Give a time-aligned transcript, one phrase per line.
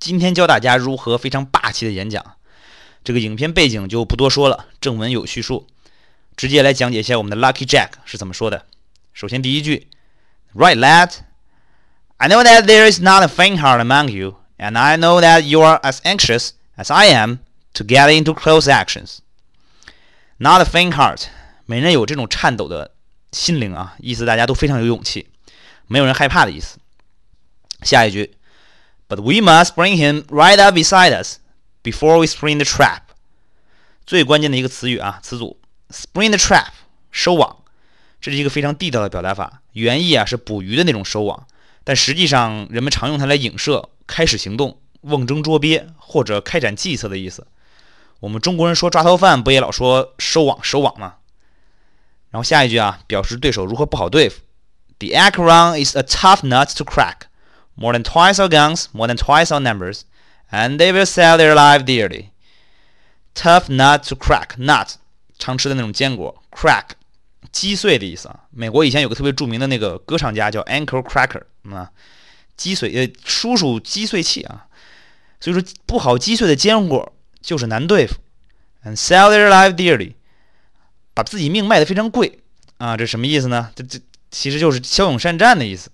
[0.00, 2.24] 今天教大家如何非常霸气的演讲。
[3.04, 5.66] 这个影片背景就不多说了，正文有叙述，
[6.36, 8.64] 直接来讲解一下我们的 Lucky Jack 是怎么说的。
[9.12, 9.88] 首先第一句
[10.54, 11.12] ，Right, lad.
[12.16, 15.42] I know that there is not a faint heart among you, and I know that
[15.42, 17.40] you are as anxious as I am
[17.74, 19.18] to get into close actions.
[20.38, 21.24] Not a faint heart，
[21.66, 22.92] 没人有这种颤抖的
[23.32, 25.28] 心灵啊，意思大家都非常有勇气，
[25.86, 26.78] 没有人害怕的意思。
[27.82, 28.34] 下一句
[29.10, 31.38] ，But we must bring him right up beside us
[31.82, 33.00] before we spring the trap。
[34.06, 35.58] 最关键的一个词语啊，词组
[35.90, 36.68] ，spring the trap，
[37.10, 37.56] 收网，
[38.20, 39.62] 这是一个非常地道的表达法。
[39.72, 41.48] 原意啊是捕鱼的那种收网，
[41.82, 47.48] 但实际上人们常用它来影射开始行动、瓮中捉鳖或者开展计策的意思。
[48.20, 51.14] 我们中国人说抓逃犯，不也老说收网收网吗？
[52.30, 54.40] 然后下一句啊，表示对手如何不好对付。
[54.98, 57.29] The acron is a tough nut to crack.
[57.80, 60.02] More than twice our guns, more than twice our numbers,
[60.50, 62.26] and they will sell their life dearly.
[63.32, 64.58] Tough nut to crack.
[64.58, 64.96] Nut，
[65.38, 66.42] 常吃的那种坚果。
[66.50, 66.90] Crack，
[67.50, 68.40] 击碎的意思啊。
[68.50, 71.90] 美国以前有个特别著名的那个歌唱家叫 Ankle Cracker，啊，
[72.54, 74.66] 击碎呃叔叔击碎器啊。
[75.40, 78.16] 所以说不好击碎的坚果就是难对付。
[78.84, 80.16] And sell their life dearly，
[81.14, 82.40] 把自己命卖的非常贵
[82.76, 82.94] 啊。
[82.94, 83.70] 这什么意思呢？
[83.74, 83.98] 这这
[84.30, 85.90] 其实就是骁勇善战的意思。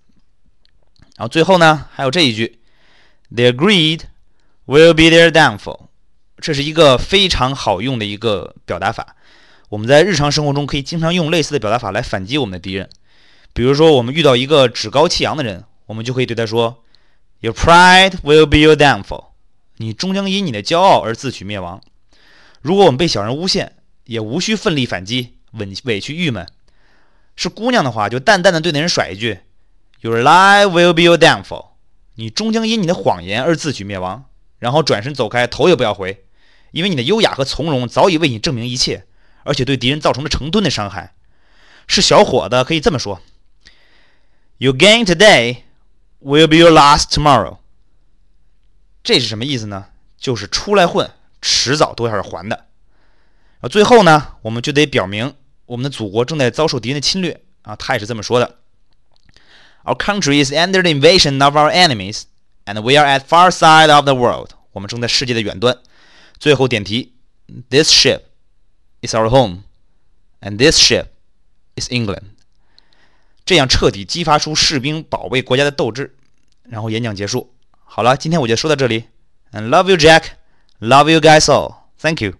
[1.17, 2.59] 然后最后呢，还有这一句
[3.35, 4.01] ，Their greed
[4.67, 5.87] will be their downfall。
[6.39, 9.17] 这是一个非常好用的一个表达法。
[9.71, 12.89] 我们在日常生活中可以经常用类似的表达法来反击我们的敌人。
[13.53, 16.85] 比如说，我们遇到一个趾高气扬的人，我们就可以对他说
[17.41, 19.29] ：“Your pride will be your downfall。”
[19.79, 21.81] 你终将因你的骄傲而自取灭亡。
[22.61, 26.47] 如果我们被小人诬陷，也无需奋力反击，委委屈郁闷。
[27.35, 29.41] 是姑娘的话，就淡淡的对那人甩一句。
[30.01, 31.71] Your lie will be your downfall。
[32.15, 34.25] 你终将因你的谎言而自取灭亡，
[34.59, 36.25] 然后转身走开，头也不要回，
[36.71, 39.07] 因为你的优雅和从容早已为你证明一切，
[39.45, 41.15] 而且对敌人造成了成吨的伤害。
[41.87, 43.21] 是小伙子可以这么说
[44.59, 45.59] ：Your gain today
[46.21, 47.59] will be your loss tomorrow。
[49.03, 49.87] 这是什么意思呢？
[50.19, 51.11] 就是出来混，
[51.41, 52.67] 迟早都要是还的。
[53.61, 55.35] 啊，最后呢，我们就得表明
[55.67, 58.57] 我们的祖国正在遭受敌人的侵略啊，他也是这么说的。
[59.86, 62.24] Our country is under the invasion of our enemies,
[62.66, 64.52] and we are at far side of the world.
[64.74, 65.78] 我们正在世界的远端。
[66.40, 67.14] 最后点题：
[67.70, 68.22] This ship
[69.02, 69.64] is our home,
[70.42, 71.08] and this ship
[71.76, 72.24] is England.
[73.44, 76.16] 这样彻底激发出士兵保卫国家的斗志。
[76.64, 77.54] 然后演讲结束。
[77.84, 79.06] 好了，今天我就说到这里。
[79.52, 80.26] And love you, Jack.
[80.80, 81.76] Love you guys all.
[82.00, 82.36] Thank you.